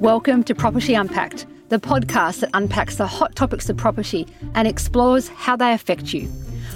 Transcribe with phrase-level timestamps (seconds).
[0.00, 5.26] Welcome to Property Unpacked, the podcast that unpacks the hot topics of property and explores
[5.26, 6.30] how they affect you.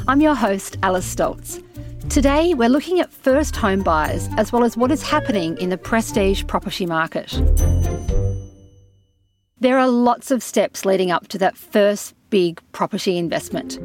[0.09, 1.62] I'm your host, Alice Stoltz.
[2.11, 5.79] Today, we're looking at first home buyers as well as what is happening in the
[5.79, 7.30] prestige property market.
[9.61, 13.79] There are lots of steps leading up to that first big property investment.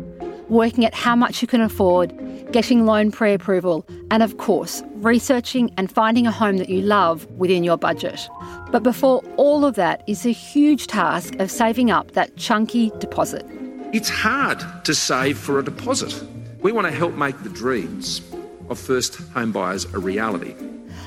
[0.50, 2.14] Working at how much you can afford,
[2.52, 7.26] getting loan pre approval, and of course, researching and finding a home that you love
[7.32, 8.30] within your budget.
[8.72, 13.46] But before all of that is a huge task of saving up that chunky deposit.
[13.94, 16.24] It's hard to save for a deposit.
[16.62, 18.22] We want to help make the dreams
[18.70, 20.56] of first home buyers a reality.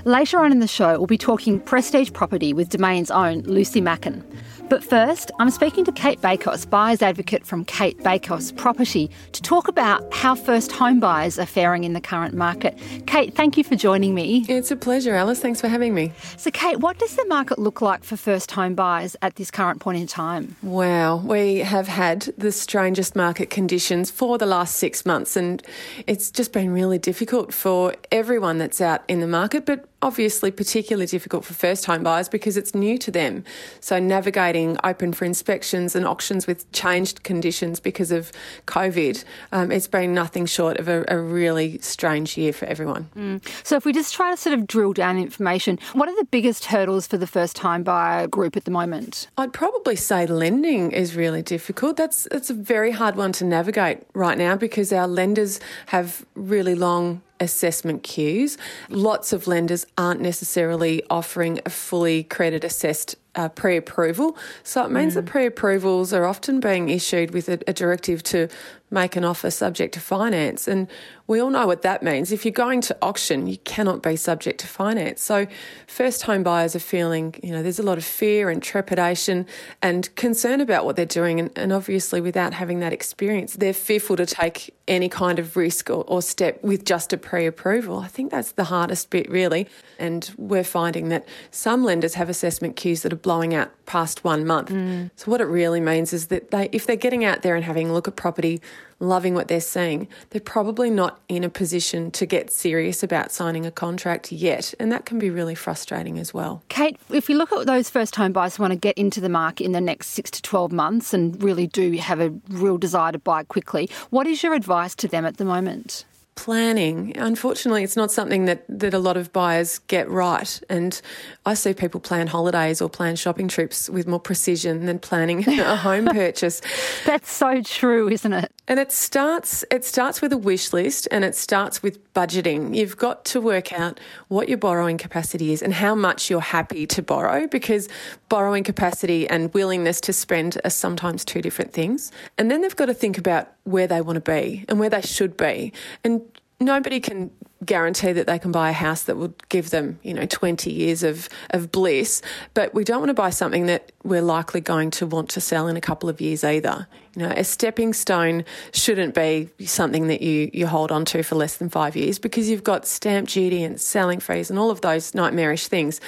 [0.04, 4.22] Later on in the show, we'll be talking prestige property with Domain's own Lucy Macken.
[4.70, 9.66] But first, I'm speaking to Cate Bakos, buyer's advocate from Cate Bakos Property, to talk
[9.66, 12.78] about how first home buyers are faring in the current market.
[13.06, 14.46] Cate, thank you for joining me.
[14.48, 15.40] It's a pleasure, Alice.
[15.40, 16.12] Thanks for having me.
[16.36, 19.80] So, Cate, what does the market look like for first home buyers at this current
[19.80, 20.54] point in time?
[20.62, 25.62] Wow, we have had the strangest market conditions for the last six months, and
[26.06, 31.06] it's just been really difficult for everyone that's out in the market, but obviously particularly
[31.06, 33.44] difficult for first home buyers because it's new to them.
[33.80, 38.32] So navigating open for inspections and auctions with changed conditions because of
[38.66, 43.08] COVID, um, it's been nothing short of a, a really strange year for everyone.
[43.16, 43.66] Mm.
[43.66, 46.66] So if we just try to sort of drill down information, what are the biggest
[46.66, 49.28] hurdles for the first time buyer group at the moment?
[49.36, 51.96] I'd probably say lending is really difficult.
[51.96, 56.74] That's it's a very hard one to navigate right now because our lenders have really
[56.74, 58.56] long assessment queues.
[58.88, 64.36] Lots of lenders aren't necessarily offering a fully credit assessed uh, pre approval.
[64.62, 65.16] So it means mm.
[65.16, 68.48] that pre approvals are often being issued with a, a, directive to
[68.90, 70.66] make an offer subject to finance.
[70.66, 70.88] And
[71.28, 72.32] we all know what that means.
[72.32, 75.22] If you're going to auction, you cannot be subject to finance.
[75.22, 75.46] So
[75.86, 79.46] first home buyers are feeling, you know, there's a lot of fear and trepidation
[79.80, 81.38] and concern about what they're doing.
[81.38, 85.88] And, and obviously, without having that experience, they're fearful to take any kind of risk
[85.88, 88.00] or, or step with just a pre approval.
[88.00, 89.68] I think that's the hardest bit, really.
[90.00, 94.46] And we're finding that some lenders have assessment queues that are blowing out past one
[94.46, 94.68] month.
[94.68, 95.10] Mm.
[95.16, 97.90] So what it really means is that they, if they're getting out there and having
[97.90, 98.60] a look at property,
[99.00, 103.66] loving what they're seeing, they're probably not in a position to get serious about signing
[103.66, 104.74] a contract yet.
[104.78, 106.62] And that can be really frustrating as well.
[106.68, 109.28] Cate, if we look at those first home buyers who want to get into the
[109.28, 113.12] market in the next six to 12 months and really do have a real desire
[113.12, 116.04] to buy quickly, what is your advice to them at the moment?
[116.34, 117.16] Planning.
[117.16, 120.60] Unfortunately, it's not something that, that a lot of buyers get right.
[120.68, 121.00] And
[121.44, 125.76] I see people plan holidays or plan shopping trips with more precision than planning a
[125.76, 126.62] home purchase.
[127.04, 128.52] That's so true, isn't it?
[128.70, 132.76] And it starts it starts with a wish list and it starts with budgeting.
[132.76, 133.98] You've got to work out
[134.28, 137.88] what your borrowing capacity is and how much you're happy to borrow because
[138.28, 142.12] borrowing capacity and willingness to spend are sometimes two different things.
[142.38, 145.02] And then they've got to think about where they want to be and where they
[145.02, 145.72] should be.
[146.04, 146.22] And
[146.60, 147.32] nobody can
[147.64, 151.02] guarantee that they can buy a house that will give them, you know, 20 years
[151.02, 152.22] of, of bliss.
[152.54, 155.68] But we don't want to buy something that we're likely going to want to sell
[155.68, 156.86] in a couple of years either.
[157.16, 161.34] You know, a stepping stone shouldn't be something that you, you hold on to for
[161.34, 164.80] less than five years because you've got stamp duty and selling fees and all of
[164.80, 166.00] those nightmarish things.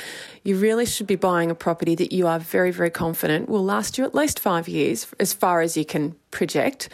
[0.44, 3.98] You really should be buying a property that you are very, very confident will last
[3.98, 6.88] you at least five years, as far as you can project,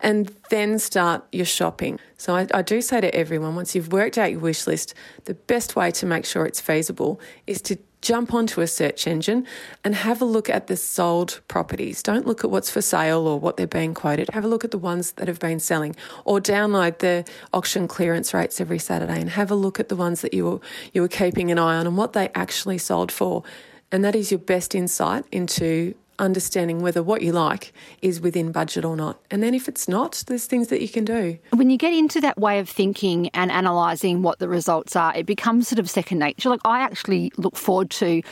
[0.00, 2.00] and then start your shopping.
[2.16, 4.94] So I, I do say to everyone, once you've worked out your wish list,
[5.24, 9.46] the best way to make sure it's feasible is to jump onto a search engine
[9.84, 12.02] and have a look at the sold properties.
[12.02, 14.28] Don't look at what's for sale or what they're being quoted.
[14.32, 18.34] Have a look at the ones that have been selling or download the auction clearance
[18.34, 20.60] rates every Saturday and have a look at the ones that you were,
[20.92, 23.44] you were keeping an eye on and what they actually sold for.
[23.92, 28.84] And that is your best insight into understanding whether what you like is within budget
[28.84, 29.20] or not.
[29.30, 31.38] And then if it's not, there's things that you can do.
[31.50, 35.26] When you get into that way of thinking and analysing what the results are, it
[35.26, 36.48] becomes sort of second nature.
[36.48, 38.22] Like I actually look forward to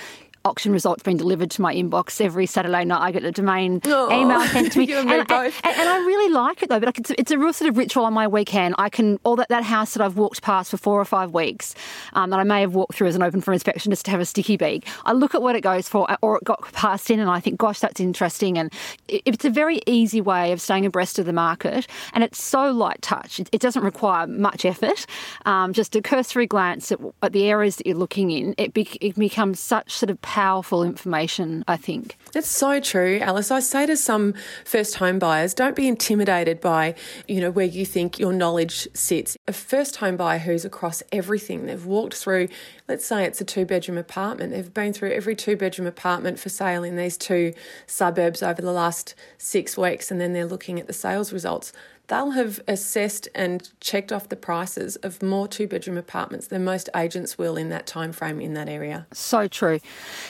[0.44, 3.00] auction results being delivered to my inbox every Saturday night.
[3.00, 4.92] I get the domain oh, email sent to me.
[4.92, 7.52] and, and, and, and, I really like it though, but like it's, it's, a real
[7.52, 8.74] sort of ritual on my weekend.
[8.78, 11.74] I can, all that, that house that I've walked past for four or five weeks,
[12.14, 14.20] um, that I may have walked through as an open for inspection just to have
[14.20, 17.20] a sticky beak, I look at what it goes for or it got passed in
[17.20, 18.58] and I think, gosh, that's interesting.
[18.58, 18.72] And
[19.08, 22.70] it, it's a very easy way of staying abreast of the market and it's so
[22.70, 23.40] light touch.
[23.40, 25.06] It, it doesn't require much effort.
[25.44, 28.88] Um, just a cursory glance at, at, the areas that you're looking in, it, be,
[29.00, 32.16] it becomes such sort of powerful information, I think.
[32.36, 33.50] It's so true, Alice.
[33.50, 34.34] I say to some
[34.64, 36.94] first home buyers, don't be intimidated by,
[37.26, 39.36] you know, where you think your knowledge sits.
[39.48, 42.46] A first home buyer who's across everything, they've walked through,
[42.86, 46.48] let's say it's a two bedroom apartment, they've been through every two bedroom apartment for
[46.48, 47.52] sale in these two
[47.88, 51.72] suburbs over the last six weeks, and then they're looking at the sales results
[52.10, 56.88] they'll have assessed and checked off the prices of more two bedroom apartments than most
[56.94, 59.06] agents will in that time frame in that area.
[59.12, 59.78] So true.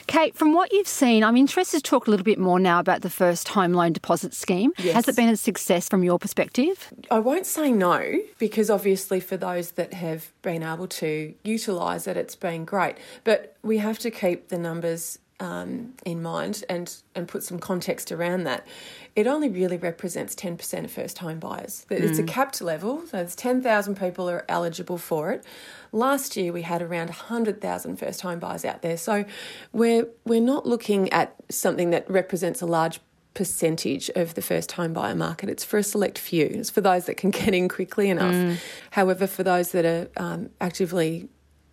[0.07, 3.01] Cate, from what you've seen, I'm interested to talk a little bit more now about
[3.01, 4.73] the first home loan deposit scheme.
[4.79, 4.95] Yes.
[4.95, 6.93] Has it been a success from your perspective?
[7.11, 12.17] I won't say no because obviously for those that have been able to utilise it,
[12.17, 12.97] it's been great.
[13.25, 18.13] But we have to keep the numbers um, in mind and, and put some context
[18.13, 18.67] around that,
[19.17, 21.87] it only really represents 10% of first home buyers.
[21.91, 22.25] It's mm.
[22.25, 25.45] a capped level, so there's 10,000 people are eligible for it.
[25.93, 28.97] Last year we had around 100,000 first home buyers out there.
[28.97, 29.25] So
[29.73, 33.01] we're, we're not looking at something that represents a large
[33.33, 35.49] percentage of the first home buyer market.
[35.49, 36.47] It's for a select few.
[36.47, 38.35] It's for those that can get in quickly enough.
[38.35, 38.59] Mm.
[38.91, 41.29] However, for those that are um, actively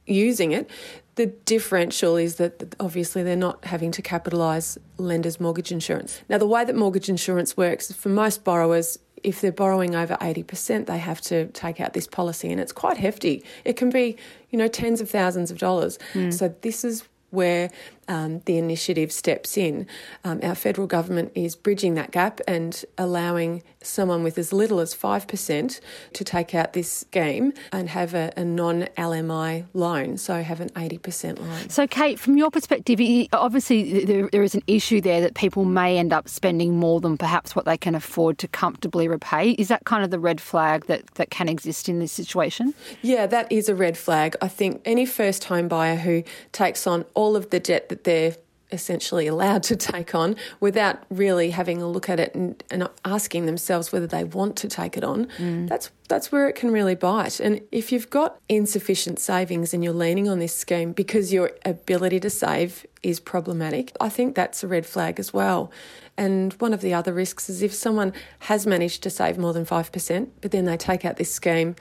[0.05, 0.69] using it,
[1.17, 6.21] the differential is that obviously they're not having to capitalise lenders' mortgage insurance.
[6.29, 10.85] Now, the way that mortgage insurance works for most borrowers, if they're borrowing over 80%,
[10.85, 13.43] they have to take out this policy, and it's quite hefty.
[13.65, 14.15] It can be,
[14.51, 15.97] you know, tens of thousands of dollars.
[16.13, 16.31] Mm.
[16.31, 17.71] So, this is where
[18.07, 19.87] um, the initiative steps in.
[20.23, 24.93] Um, our federal government is bridging that gap and allowing someone with as little as
[24.93, 25.79] 5%
[26.13, 30.69] to take out this game and have a, a non LMI loan, so have an
[30.69, 31.69] 80% loan.
[31.69, 32.99] So, Cate, from your perspective,
[33.33, 37.17] obviously there, there is an issue there that people may end up spending more than
[37.17, 39.51] perhaps what they can afford to comfortably repay.
[39.51, 42.73] Is that kind of the red flag that, that can exist in this situation?
[43.01, 44.35] Yeah, that is a red flag.
[44.41, 48.03] I think any first home buyer who takes on all of the debt that that
[48.03, 48.35] they're
[48.71, 53.45] essentially allowed to take on without really having a look at it and, and asking
[53.45, 55.67] themselves whether they want to take it on, mm.
[55.67, 57.39] that's that's where it can really bite.
[57.39, 62.19] And if you've got insufficient savings and you're leaning on this scheme because your ability
[62.21, 65.71] to save is problematic, I think that's a red flag as well.
[66.17, 69.65] And one of the other risks is if someone has managed to save more than
[69.65, 71.75] 5%, but then they take out this scheme,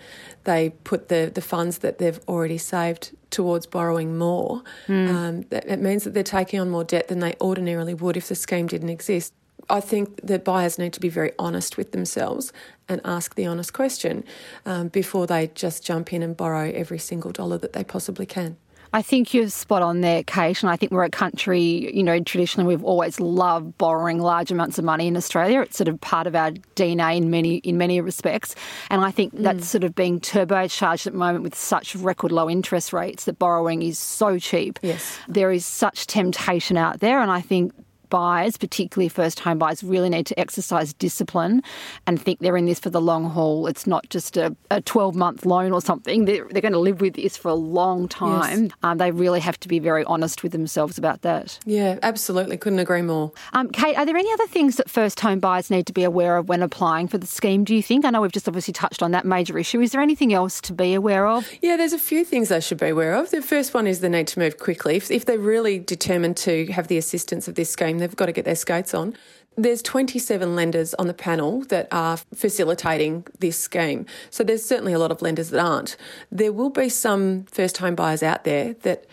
[0.45, 4.63] they put the, the funds that they've already saved towards borrowing more.
[4.89, 5.09] Mm.
[5.09, 8.35] Um, it means that they're taking on more debt than they ordinarily would if the
[8.35, 9.33] scheme didn't exist.
[9.69, 12.53] I think that buyers need to be very honest with themselves
[12.89, 14.25] and ask the honest question
[14.65, 18.57] um, before they just jump in and borrow every single dollar that they possibly can.
[18.93, 20.63] I think you're spot on there, Cate.
[20.63, 24.79] And I think we're a country, you know, traditionally we've always loved borrowing large amounts
[24.79, 25.61] of money in Australia.
[25.61, 28.55] It's sort of part of our DNA in many in many respects.
[28.91, 29.65] And I think that's mm.
[29.65, 33.83] sort of being turbocharged at the moment with such record low interest rates that borrowing
[33.83, 34.79] is so cheap.
[34.83, 35.19] Yes.
[35.29, 37.21] There is such temptation out there.
[37.21, 37.73] And I think
[38.09, 41.63] buyers, particularly first home buyers, really need to exercise discipline
[42.07, 43.67] and think they're in this for the long haul.
[43.67, 46.25] It's not just a, a 12 month loan or something.
[46.25, 48.65] They're, they're, going to live with this for a long time.
[48.65, 48.73] Yes.
[48.83, 51.59] Um, they really have to be very honest with themselves about that.
[51.65, 52.57] Yeah, absolutely.
[52.57, 53.33] Couldn't agree more.
[53.53, 56.37] Um, Cate, are there any other things that first home buyers need to be aware
[56.37, 58.05] of when applying for the scheme, do you think?
[58.05, 59.81] I know we've just obviously touched on that major issue.
[59.81, 61.49] Is there anything else to be aware of?
[61.63, 63.31] Yeah, there's a few things they should be aware of.
[63.31, 64.97] The first one is the need to move quickly.
[64.97, 68.33] If, if they're really determined to have the assistance of this scheme, they've got to
[68.33, 69.15] get their skates on.
[69.59, 74.05] There's 27 lenders on the panel that are facilitating this scheme.
[74.31, 75.97] So there's certainly a lot of lenders that aren't.
[76.31, 79.07] There will be some first home buyers out there that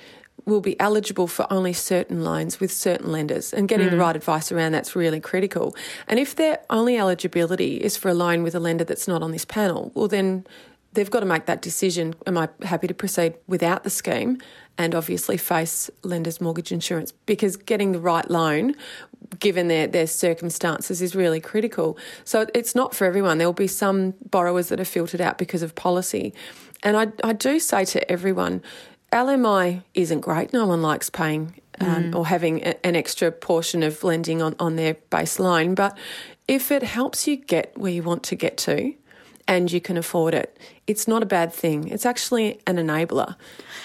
[0.45, 3.91] will be eligible for only certain loans with certain lenders and getting mm.
[3.91, 5.75] the right advice around that's really critical.
[6.07, 9.31] And if their only eligibility is for a loan with a lender that's not on
[9.31, 10.45] this panel, well then
[10.93, 12.15] they've got to make that decision.
[12.27, 14.39] Am I happy to proceed without the scheme?
[14.77, 18.75] And obviously face lenders' mortgage insurance because getting the right loan,
[19.39, 21.97] given their, their circumstances, is really critical.
[22.23, 23.37] So it's not for everyone.
[23.37, 26.33] There will be some borrowers that are filtered out because of policy.
[26.81, 28.63] And I, I do say to everyone,
[29.11, 30.53] LMI isn't great.
[30.53, 32.15] No one likes paying um, mm.
[32.15, 35.75] or having a, an extra portion of lending on, on their base loan.
[35.75, 35.97] But
[36.47, 38.93] if it helps you get where you want to get to,
[39.47, 40.57] and you can afford it.
[40.87, 41.87] It's not a bad thing.
[41.87, 43.35] It's actually an enabler.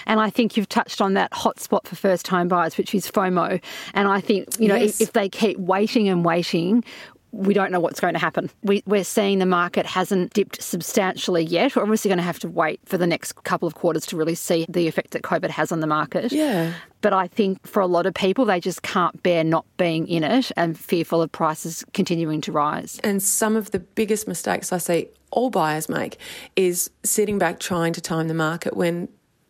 [0.05, 3.61] And I think you've touched on that hotspot for first home buyers, which is FOMO.
[3.93, 5.01] And I think, you know, yes.
[5.01, 6.83] if, if they keep waiting and waiting,
[7.31, 8.49] we don't know what's going to happen.
[8.63, 11.75] We, are seeing the market hasn't dipped substantially yet.
[11.75, 14.35] We're obviously going to have to wait for the next couple of quarters to really
[14.35, 16.31] see the effect that COVID has on the market.
[16.31, 16.73] Yeah.
[17.01, 20.23] But I think for a lot of people, they just can't bear not being in
[20.23, 22.99] it and fearful of prices continuing to rise.
[23.03, 26.17] And some of the biggest mistakes I see all buyers make
[26.55, 29.07] is sitting back trying to time the market when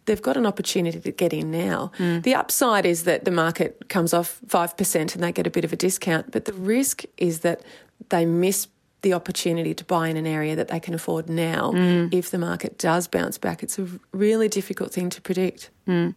[0.10, 1.92] they've got an opportunity to get in now.
[2.00, 2.24] Mm.
[2.24, 5.72] The upside is that the market comes off 5% and they get a bit of
[5.72, 7.62] a discount, but the risk is that
[8.10, 8.68] they miss
[9.02, 12.12] the opportunity to buy in an area that they can afford now mm.
[12.12, 13.62] if the market does bounce back.
[13.62, 15.70] It's a really difficult thing to predict.
[15.88, 16.16] Mm.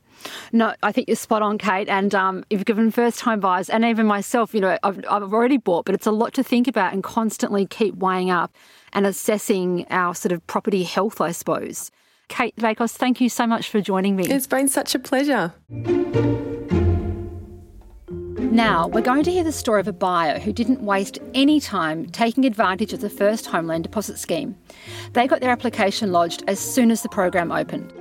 [0.52, 1.90] No, I think you're spot on, Cate.
[1.90, 5.34] And um, if you've given first time buyers, and even myself, you know, I've, I've
[5.34, 8.56] already bought, but it's a lot to think about and constantly keep weighing up
[8.94, 11.90] and assessing our sort of property health, I suppose.
[12.28, 14.26] Cate Bakos, thank you so much for joining me.
[14.26, 15.52] It's been such a pleasure.
[18.52, 22.04] Now, we're going to hear the story of a buyer who didn't waste any time
[22.06, 24.56] taking advantage of the first home loan deposit scheme.
[25.14, 27.92] They got their application lodged as soon as the program opened.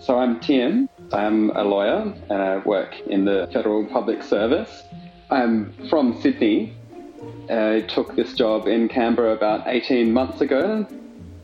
[0.00, 0.88] So I'm Tim.
[1.12, 4.82] I'm a lawyer and I work in the Federal Public Service.
[5.30, 6.74] I'm from Sydney.
[7.48, 10.86] I took this job in Canberra about 18 months ago.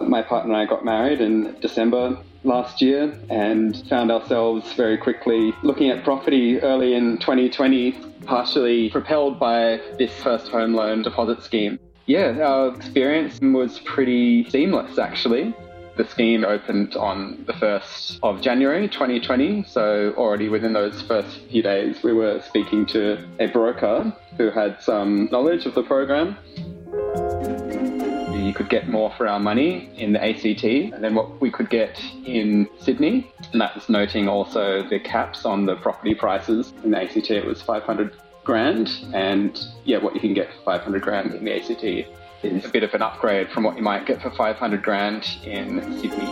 [0.01, 5.53] My partner and I got married in December last year and found ourselves very quickly
[5.63, 7.93] looking at property early in 2020
[8.25, 11.79] partially propelled by this first home loan deposit scheme.
[12.07, 15.55] Yeah, our experience was pretty seamless actually.
[15.97, 21.63] The scheme opened on the 1st of January 2020, so already within those first few
[21.63, 26.37] days, we were speaking to a broker who had some knowledge of the program.
[28.47, 32.01] You could get more for our money in the ACT than what we could get
[32.25, 33.29] in Sydney.
[33.51, 36.73] And that was noting also the caps on the property prices.
[36.85, 38.89] In the ACT, it was 500 grand.
[39.13, 41.83] And yeah, what you can get for 500 grand in the ACT
[42.45, 45.81] is a bit of an upgrade from what you might get for 500 grand in
[45.99, 46.29] Sydney.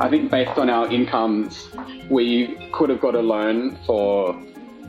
[0.00, 1.68] I think based on our incomes,
[2.10, 4.34] we could have got a loan for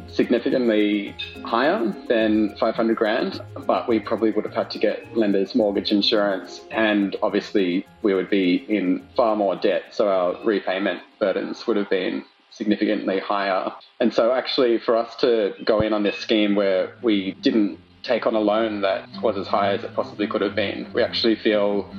[0.08, 5.92] significantly higher than 500 grand, but we probably would have had to get lenders mortgage
[5.92, 11.78] insurance, and obviously we would be in far more debt, so our repayment burdens would
[11.78, 13.72] have been significantly higher.
[14.00, 18.26] And so, actually, for us to go in on this scheme where we didn't take
[18.26, 21.36] on a loan that was as high as it possibly could have been, we actually
[21.36, 21.94] feel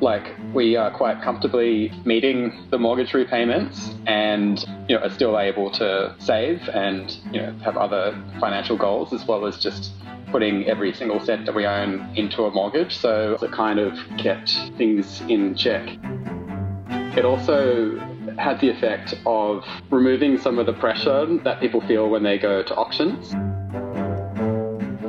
[0.00, 5.70] like we are quite comfortably meeting the mortgage repayments and you know are still able
[5.70, 9.92] to save and you know have other financial goals as well as just
[10.30, 12.96] putting every single cent that we own into a mortgage.
[12.96, 15.88] So it kind of kept things in check.
[17.16, 17.98] It also
[18.38, 22.62] had the effect of removing some of the pressure that people feel when they go
[22.62, 23.30] to auctions.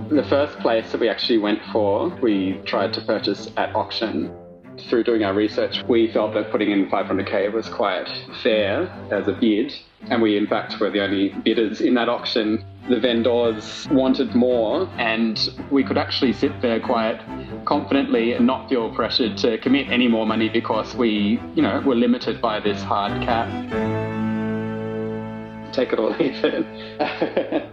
[0.10, 4.36] The first place that we actually went for, we tried to purchase at auction
[4.90, 8.08] through doing our research, we felt that putting in 500k was quite
[8.44, 9.74] fair as a bid,
[10.10, 12.64] and we in fact were the only bidders in that auction.
[12.90, 17.20] The vendors wanted more, and we could actually sit there quite
[17.66, 21.96] confidently and not feel pressured to commit any more money because we, you know, were
[21.96, 23.48] limited by this hard cap.
[25.74, 27.72] Take it or leave it.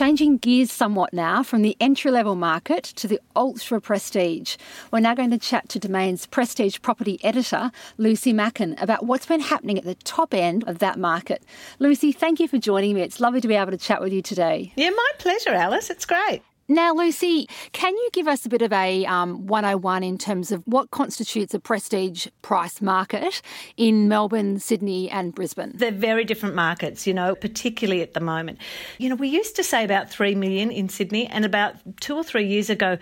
[0.00, 4.56] Changing gears somewhat now from the entry level market to the ultra prestige.
[4.90, 9.40] We're now going to chat to Domain's prestige property editor, Lucy Macken, about what's been
[9.40, 11.42] happening at the top end of that market.
[11.80, 13.02] Lucy, thank you for joining me.
[13.02, 14.72] It's lovely to be able to chat with you today.
[14.74, 15.90] Yeah, my pleasure, Alice.
[15.90, 16.42] It's great.
[16.70, 20.62] Now, Lucy, can you give us a bit of a um, 101 in terms of
[20.66, 23.42] what constitutes a prestige price market
[23.76, 25.72] in Melbourne, Sydney, and Brisbane?
[25.74, 28.60] They're very different markets, you know, particularly at the moment.
[28.98, 32.22] You know, we used to say about 3 million in Sydney, and about two or
[32.22, 32.98] three years ago,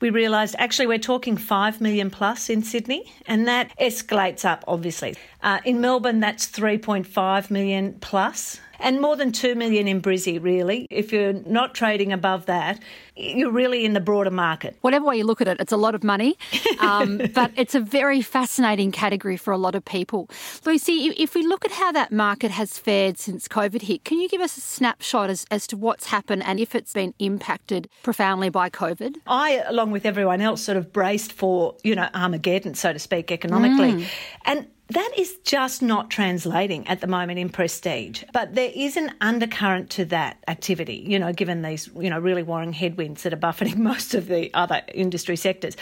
[0.00, 5.16] we realised actually we're talking 5 million plus in Sydney, and that escalates up, obviously.
[5.42, 10.86] Uh, in Melbourne, that's 3.5 million plus and more than 2 million in Brizzy, really.
[10.90, 12.80] If you're not trading above that,
[13.16, 14.76] you're really in the broader market.
[14.82, 16.36] Whatever way you look at it, it's a lot of money,
[16.80, 20.28] um, but it's a very fascinating category for a lot of people.
[20.64, 24.28] Lucy, if we look at how that market has fared since COVID hit, can you
[24.28, 28.50] give us a snapshot as, as to what's happened and if it's been impacted profoundly
[28.50, 29.16] by COVID?
[29.26, 33.32] I, along with everyone else, sort of braced for, you know, Armageddon, so to speak,
[33.32, 33.92] economically.
[33.92, 34.06] Mm.
[34.44, 38.22] And that is just not translating at the moment in prestige.
[38.32, 42.44] But there is an undercurrent to that activity, you know, given these, you know, really
[42.44, 45.76] worrying headwinds that are buffeting most of the other industry sectors.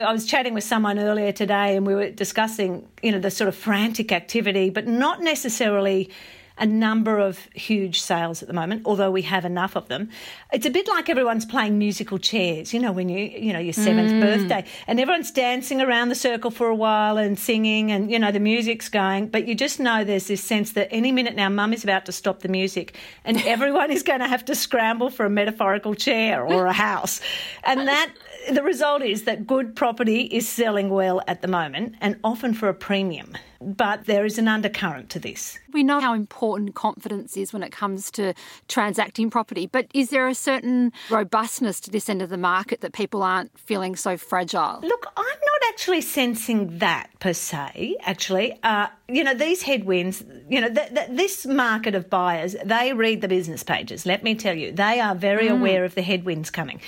[0.00, 3.46] I was chatting with someone earlier today and we were discussing, you know, the sort
[3.46, 6.10] of frantic activity, but not necessarily
[6.58, 10.10] a number of huge sales at the moment, although we have enough of them.
[10.52, 13.72] It's a bit like everyone's playing musical chairs, you know, when you, you know, your
[13.72, 14.20] seventh mm.
[14.20, 18.32] birthday and everyone's dancing around the circle for a while and singing and, you know,
[18.32, 21.72] the music's going, but you just know there's this sense that any minute now mum
[21.72, 25.26] is about to stop the music and everyone is going to have to scramble for
[25.26, 27.20] a metaphorical chair or a house.
[27.64, 28.12] And that
[28.48, 32.68] the result is that good property is selling well at the moment and often for
[32.68, 33.36] a premium.
[33.60, 35.58] But there is an undercurrent to this.
[35.72, 38.32] We know how important confidence is when it comes to
[38.68, 42.92] transacting property, but is there a certain robustness to this end of the market that
[42.92, 44.78] people aren't feeling so fragile?
[44.82, 48.56] Look, I'm not actually sensing that per se, actually.
[48.62, 53.22] Uh, you know, these headwinds, you know, th- th- this market of buyers, they read
[53.22, 54.70] the business pages, let me tell you.
[54.70, 55.58] They are very mm.
[55.58, 56.80] aware of the headwinds coming.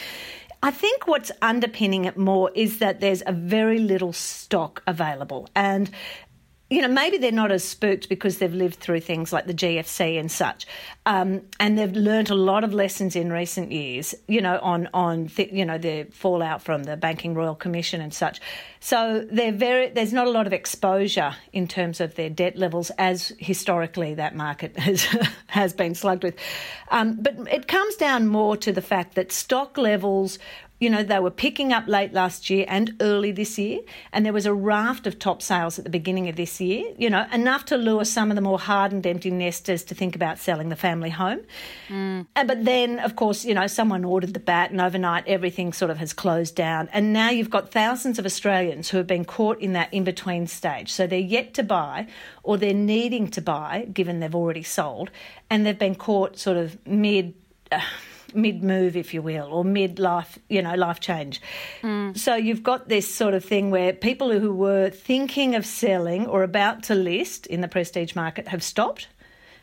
[0.62, 5.48] I think what's underpinning it more is that there's a very little stock available.
[5.54, 5.90] And
[6.70, 10.20] you know, maybe they're not as spooked because they've lived through things like the GFC
[10.20, 10.68] and such,
[11.04, 14.14] um, and they've learnt a lot of lessons in recent years.
[14.28, 18.14] You know, on on th- you know the fallout from the Banking Royal Commission and
[18.14, 18.40] such.
[18.78, 22.90] So they're very there's not a lot of exposure in terms of their debt levels
[22.98, 25.02] as historically that market has
[25.48, 26.36] has been slugged with.
[26.92, 30.38] Um, but it comes down more to the fact that stock levels
[30.80, 33.80] you know, they were picking up late last year and early this year,
[34.12, 37.10] and there was a raft of top sales at the beginning of this year, you
[37.10, 40.70] know, enough to lure some of the more hardened empty nesters to think about selling
[40.70, 41.40] the family home.
[41.88, 42.26] Mm.
[42.34, 45.90] And, but then, of course, you know, someone ordered the bat, and overnight everything sort
[45.90, 46.88] of has closed down.
[46.92, 50.46] And now you've got thousands of Australians who have been caught in that in between
[50.46, 50.90] stage.
[50.90, 52.06] So they're yet to buy,
[52.42, 55.10] or they're needing to buy, given they've already sold,
[55.50, 57.34] and they've been caught sort of mid.
[57.70, 57.80] Uh,
[58.34, 61.40] mid move, if you will, or mid life, you know, life change.
[61.82, 62.16] Mm.
[62.16, 66.42] So you've got this sort of thing where people who were thinking of selling or
[66.42, 69.08] about to list in the prestige market have stopped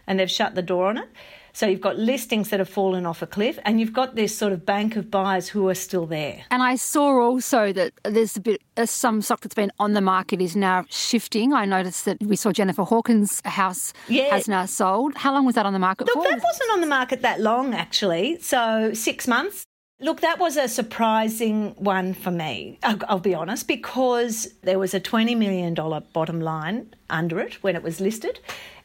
[0.07, 1.09] and they've shut the door on it.
[1.57, 4.53] So you've got listings that have fallen off a cliff, and you've got this sort
[4.53, 6.43] of bank of buyers who are still there.
[6.51, 10.01] And I saw also that there's a bit uh, some stock that's been on the
[10.01, 11.53] market is now shifting.
[11.53, 14.35] I noticed that we saw Jennifer Hawkins' house yeah.
[14.35, 15.15] has now sold.
[15.15, 16.29] How long was that on the market Look, for?
[16.29, 18.37] That wasn't on the market that long, actually.
[18.39, 19.63] So six months.
[19.99, 24.93] Look, that was a surprising one for me, I'll, I'll, be honest, because there was
[24.93, 25.73] a $20 million
[26.13, 28.39] bottom line under it when it was listed.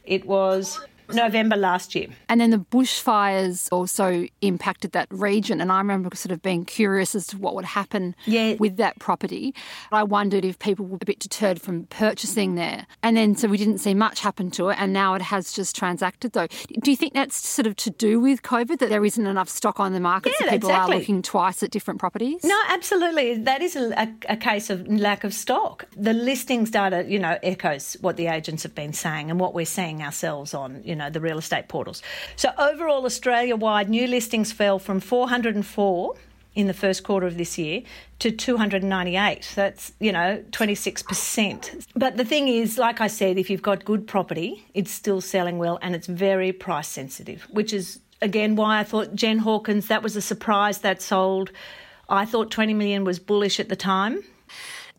[0.05, 0.79] It was
[1.13, 2.07] November last year.
[2.29, 5.61] And then the bushfires also impacted that region.
[5.61, 8.55] And I remember sort of being curious as to what would happen yeah.
[8.59, 9.53] with that property.
[9.91, 12.87] I wondered if people were a bit deterred from purchasing there.
[13.01, 14.77] And then so we didn't see much happen to it.
[14.79, 16.47] And now it has just transacted though.
[16.81, 19.79] Do you think that's sort of to do with COVID, that there isn't enough stock
[19.79, 20.95] on the market yeah, so people exactly.
[20.95, 22.43] are looking twice at different properties?
[22.43, 23.37] No, absolutely.
[23.37, 25.85] That is a, a, a case of lack of stock.
[25.95, 29.65] The listings data, you know, echoes what the agents have been saying and what we're
[29.65, 32.01] seeing ourselves on, you know, know, the real estate portals.
[32.35, 36.15] So overall, Australia wide, new listings fell from 404
[36.55, 37.81] in the first quarter of this year
[38.19, 39.51] to 298.
[39.55, 41.87] That's, you know, 26%.
[41.95, 45.57] But the thing is, like I said, if you've got good property, it's still selling
[45.57, 50.03] well and it's very price sensitive, which is, again, why I thought Jen Hawkins, that
[50.03, 51.51] was a surprise that sold.
[52.07, 54.23] I thought 20 million was bullish at the time.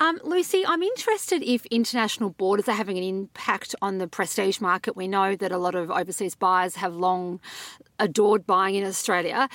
[0.00, 4.96] Um, Lucy, I'm interested if international borders are having an impact on the prestige market.
[4.96, 7.40] We know that a lot of overseas buyers have long
[8.00, 9.48] adored buying in Australia.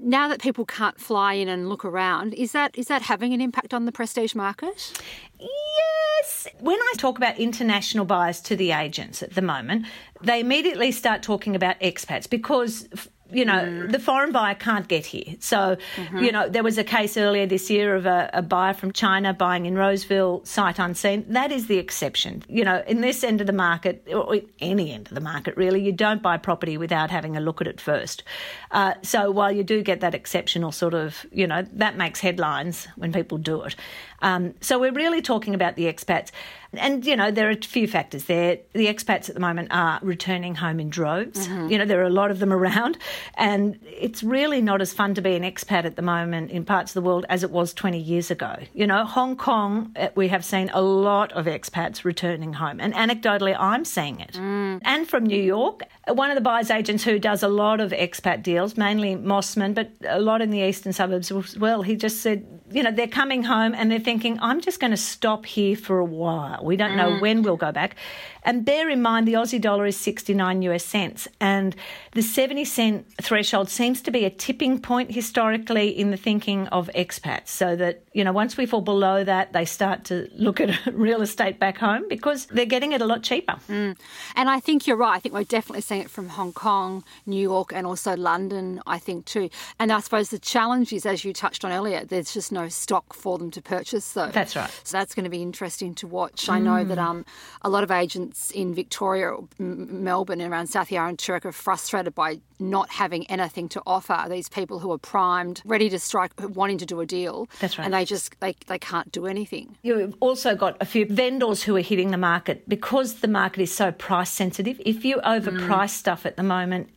[0.00, 3.40] Now that people can't fly in and look around, is that is that having an
[3.40, 4.92] impact on the prestige market?
[5.40, 6.46] Yes.
[6.60, 9.86] When I talk about international buyers to the agents at the moment,
[10.22, 12.88] they immediately start talking about expats because
[13.32, 13.92] you know, mm.
[13.92, 15.36] the foreign buyer can't get here.
[15.40, 16.18] So, mm-hmm.
[16.18, 19.32] you know, there was a case earlier this year of a, a, buyer from China
[19.32, 21.24] buying in Roseville, sight unseen.
[21.28, 22.42] That is the exception.
[22.48, 25.80] You know, in this end of the market, or any end of the market really,
[25.80, 28.22] you don't buy property without having a look at it first.
[28.70, 32.86] Uh, so while you do get that exceptional sort of, you know, that makes headlines
[32.96, 33.76] when people do it.
[34.22, 36.30] Um, so we're really talking about the expats.
[36.72, 38.58] And, you know, there are a few factors there.
[38.74, 41.48] The expats at the moment are returning home in droves.
[41.48, 41.68] Mm-hmm.
[41.68, 42.96] You know, there are a lot of them around.
[43.34, 46.90] And it's really not as fun to be an expat at the moment in parts
[46.90, 48.56] of the world as it was 20 years ago.
[48.72, 52.80] You know, Hong Kong, uh, we have seen a lot of expats returning home.
[52.80, 54.34] And anecdotally, I'm seeing it.
[54.34, 54.80] Mm.
[54.84, 58.44] And from New York, one of the buyer's agents who does a lot of expat
[58.44, 62.59] deals, mainly Mosman, but a lot in the eastern suburbs as well, he just said,
[62.70, 65.98] you know, they're coming home and they're thinking, I'm just going to stop here for
[65.98, 66.64] a while.
[66.64, 67.20] We don't know mm.
[67.20, 67.96] when we'll go back.
[68.42, 71.76] And bear in mind, the Aussie dollar is 69 US cents, and
[72.12, 76.90] the 70 cent threshold seems to be a tipping point historically in the thinking of
[76.94, 77.48] expats.
[77.48, 81.22] So that, you know, once we fall below that, they start to look at real
[81.22, 83.56] estate back home because they're getting it a lot cheaper.
[83.68, 83.98] Mm.
[84.36, 85.14] And I think you're right.
[85.14, 88.98] I think we're definitely seeing it from Hong Kong, New York, and also London, I
[88.98, 89.50] think too.
[89.78, 93.12] And I suppose the challenge is, as you touched on earlier, there's just no stock
[93.14, 94.04] for them to purchase.
[94.04, 94.70] So that's right.
[94.84, 96.46] So that's going to be interesting to watch.
[96.46, 96.52] Mm.
[96.52, 97.02] I know that mm.
[97.02, 97.24] um,
[97.62, 101.44] a lot of agents agents in Victoria, M- Melbourne, and around South Yarra and Toorak
[101.44, 104.26] are frustrated by not having anything to offer.
[104.28, 107.48] These people who are primed, ready to strike, wanting to do a deal.
[107.60, 107.84] That's right.
[107.84, 109.76] And they just they, they can't do anything.
[109.82, 113.72] You've also got a few vendors who are hitting the market because the market is
[113.72, 114.80] so price sensitive.
[114.84, 115.88] If you overprice mm.
[115.90, 116.90] stuff at the moment,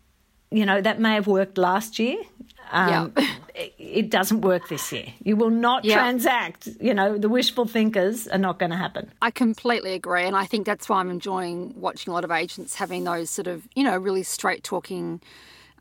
[0.52, 2.18] you know that may have worked last year.
[2.74, 3.14] Um,
[3.56, 5.06] it- it doesn't work this year.
[5.24, 5.96] You will not Yeah.
[6.00, 6.68] transact.
[6.82, 9.12] You know the wishful thinkers are not going to happen.
[9.22, 12.76] I completely agree, and I think that's why I'm enjoying watching a lot of agents
[12.76, 15.22] having those sort of, you know, really straight talking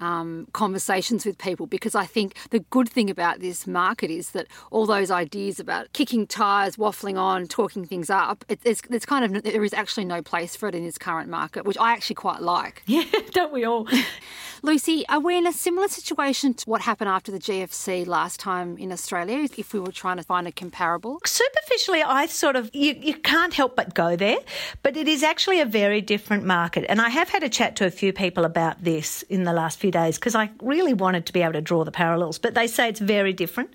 [0.01, 4.49] um, conversations with people because I think the good thing about this market is that
[4.73, 9.25] all those ideas about kicking tires, waffling on, talking things up, it, it's, it's kind
[9.25, 12.17] of there is actually no place for it in this current market, which I actually
[12.17, 12.83] quite like.
[12.93, 13.87] Yeah, don't we all?
[14.65, 18.79] Lucy, are we in a similar situation to what happened after the GFC last time
[18.79, 19.49] in Australia?
[19.57, 23.53] If we were trying to find a comparable, Superficially, I sort of you, you can't
[23.53, 24.39] help but go there,
[24.85, 26.85] but it is actually a very different market.
[26.89, 29.81] And I have had a chat to a few people about this in the last
[29.81, 32.39] few days because I really wanted to be able to draw the parallels.
[32.39, 33.71] But they say it's very different.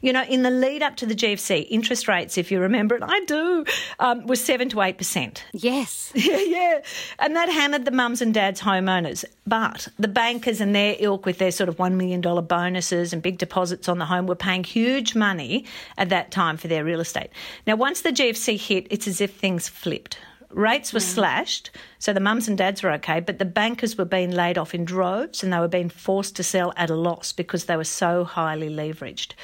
[0.00, 3.02] You know, in the lead up to the GFC, interest rates, if you remember it,
[3.04, 3.66] I do,
[3.98, 5.44] um, was seven to eight percent.
[5.52, 6.12] yes.
[6.30, 6.80] Yeah, yeah.
[7.18, 9.24] And that hammered the mums and dads homeowners.
[9.46, 13.36] But the bankers and their ilk with their sort of $1 million bonuses and big
[13.36, 15.64] deposits on the home were paying huge money
[15.98, 17.30] at that time for their real estate.
[17.66, 20.18] Now, once the GFC hit, it's as if things flipped.
[20.50, 21.04] Rates were hmm.
[21.04, 24.74] slashed, so the mums and dads were okay, but the bankers were being laid off
[24.74, 27.84] in droves and they were being forced to sell at a loss because they were
[27.84, 29.34] so highly leveraged.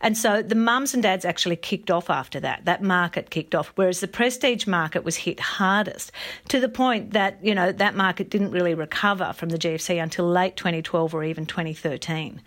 [0.00, 2.64] And so the mums and dads actually kicked off after that.
[2.64, 6.12] That market kicked off, whereas the prestige market was hit hardest
[6.48, 10.28] to the point that, you know, that market didn't really recover from the GFC until
[10.28, 12.42] late 2012 or even 2013.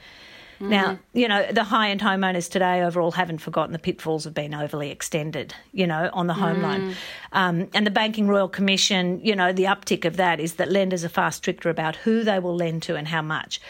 [0.60, 4.54] Now, you know, the high end homeowners today overall haven't forgotten the pitfalls of being
[4.54, 6.96] overly extended, you know, on the home loan.
[7.32, 11.06] Um, and the Banking Royal Commission, you know, the uptick of that is that lenders
[11.06, 13.62] are far stricter about who they will lend to and how much.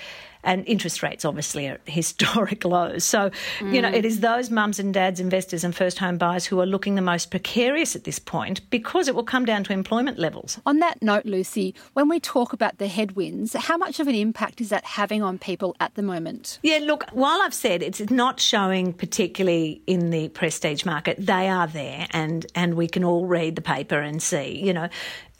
[0.43, 3.03] And interest rates obviously are historic lows.
[3.03, 6.59] So, you know, it is those mums and dads, investors, and first home buyers who
[6.59, 10.17] are looking the most precarious at this point because it will come down to employment
[10.17, 10.59] levels.
[10.65, 14.61] On that note, Lucy, when we talk about the headwinds, how much of an impact
[14.61, 16.59] is that having on people at the moment?
[16.63, 21.67] Yeah, look, while I've said it's not showing particularly in the prestige market, they are
[21.67, 24.89] there and, and we can all read the paper and see, you know.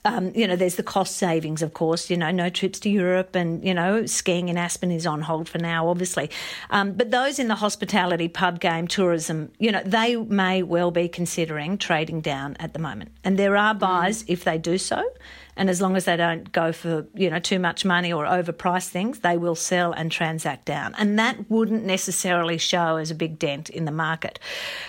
[0.06, 3.36] Um, you know, there's the cost savings, of course, you know, no trips to Europe
[3.36, 6.30] and, you know, skiing in Aspen is on hold for now, obviously.
[6.70, 11.10] Um, but those in the hospitality, pub game, tourism, you know, they may well be
[11.10, 13.12] considering trading down at the moment.
[13.24, 15.04] And there are buyers if they do so.
[15.60, 18.88] And as long as they don't go for, you know, too much money or overprice
[18.88, 20.96] things, they will sell and transact down.
[20.98, 24.40] And that wouldn't necessarily show as a big dent in the market.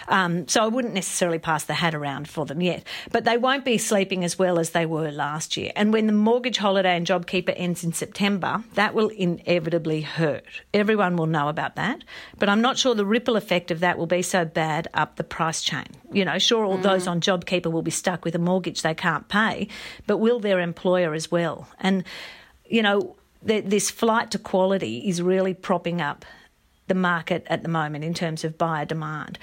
[0.06, 2.84] Um, so I wouldn't necessarily pass the hat around for them yet.
[3.10, 5.72] But they won't be sleeping as well as they were last year.
[5.74, 10.44] And when the mortgage holiday and JobKeeper ends in September, that will inevitably hurt.
[10.72, 12.04] Everyone will know about that.
[12.38, 15.24] But I'm not sure the ripple effect of that will be so bad up the
[15.24, 15.86] price chain.
[16.12, 19.26] You know, sure, all those on JobKeeper will be stuck with a mortgage they can't
[19.28, 19.66] pay,
[20.06, 21.68] but will their employer as well?
[21.78, 22.04] And,
[22.68, 26.24] you know, th- this flight to quality is really propping up
[26.88, 29.38] the market at the moment in terms of buyer demand.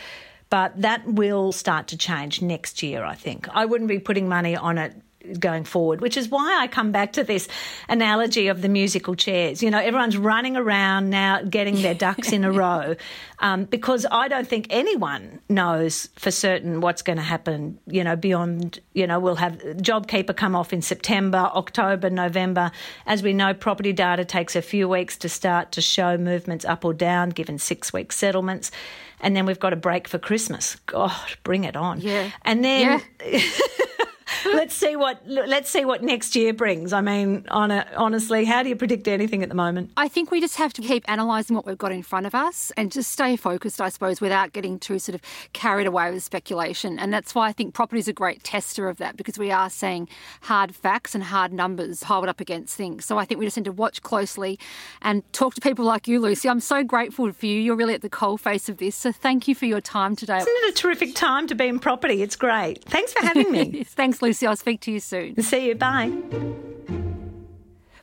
[0.49, 3.47] But that will start to change next year, I think.
[3.49, 4.93] I wouldn't be putting money on it
[5.39, 7.47] going forward, which is why I come back to this
[7.89, 9.61] analogy of the musical chairs.
[9.61, 12.95] You know, everyone's running around now getting their ducks in a row
[13.39, 18.15] um, because I don't think anyone knows for certain what's going to happen, you know,
[18.15, 22.71] beyond, you know, we'll have JobKeeper come off in September, October, November.
[23.05, 26.83] As we know, property data takes a few weeks to start to show movements up
[26.83, 28.71] or down, given six week settlements.
[29.19, 30.75] And then we've got a break for Christmas.
[30.85, 31.11] God,
[31.43, 32.01] bring it on.
[32.01, 32.31] Yeah.
[32.43, 33.39] And then Yeah.
[34.45, 36.93] let's see what let's see what next year brings.
[36.93, 39.91] I mean, on a, honestly, how do you predict anything at the moment?
[39.97, 42.71] I think we just have to keep analysing what we've got in front of us
[42.77, 45.21] and just stay focused, I suppose, without getting too sort of
[45.53, 46.99] carried away with speculation.
[46.99, 49.69] And that's why I think property is a great tester of that because we are
[49.69, 50.07] seeing
[50.41, 53.05] hard facts and hard numbers piled up against things.
[53.05, 54.59] So I think we just need to watch closely
[55.01, 56.49] and talk to people like you, Lucy.
[56.49, 57.59] I'm so grateful for you.
[57.59, 58.95] You're really at the coalface of this.
[58.95, 60.37] So thank you for your time today.
[60.37, 62.21] Isn't it a terrific time to be in property?
[62.21, 62.83] It's great.
[62.85, 63.83] Thanks for having me.
[64.17, 64.47] Thanks, Lucy.
[64.47, 65.39] I'll speak to you soon.
[65.43, 65.75] see you.
[65.75, 66.11] Bye.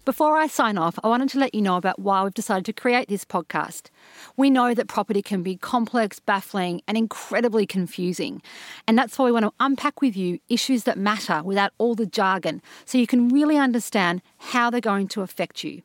[0.04, 2.72] Before I sign off, I wanted to let you know about why we've decided to
[2.72, 3.88] create this podcast.
[4.36, 8.42] We know that property can be complex, baffling, and incredibly confusing.
[8.86, 12.06] And that's why we want to unpack with you issues that matter without all the
[12.06, 15.82] jargon so you can really understand how they're going to affect you.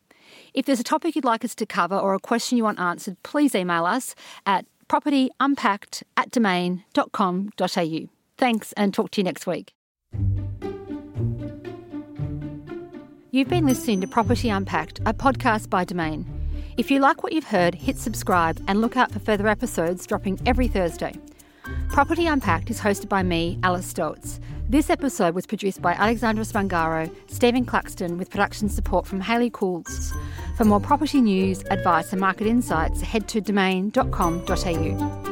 [0.53, 3.17] If there's a topic you'd like us to cover or a question you want answered,
[3.23, 4.13] please email us
[4.45, 7.99] at propertyunpacked at domain.com.au.
[8.37, 9.73] Thanks and talk to you next week.
[13.31, 16.25] You've been listening to Property Unpacked, a podcast by Domain.
[16.77, 20.39] If you like what you've heard, hit subscribe and look out for further episodes dropping
[20.47, 21.13] every Thursday.
[21.89, 24.39] Property Unpacked is hosted by me, Alice Stoltz.
[24.67, 30.11] This episode was produced by Alexandra Spangaro, Stephen Claxton, with production support from Haley Cools.
[30.57, 35.29] For more property news, advice, and market insights, head to domain.com.au.